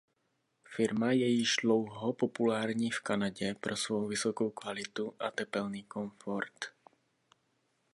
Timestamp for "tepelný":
5.31-5.83